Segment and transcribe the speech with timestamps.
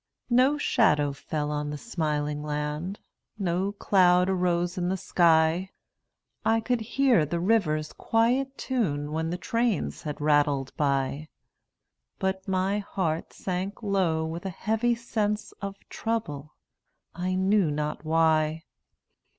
[0.31, 2.99] No shadow fell on the smiling land,
[3.37, 5.69] No cloud arose in the sky;
[6.43, 11.27] I could hear the river's quiet tune When the trains had rattled by;
[12.17, 16.55] But my heart sank low with a heavy sense Of trouble,
[17.13, 18.63] I knew not why.